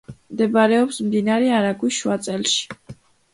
მდებარეობს 0.35 0.97
მდინარე 1.09 1.51
არაგვის 1.59 1.97
შუა 2.01 2.17
წელში. 2.29 2.67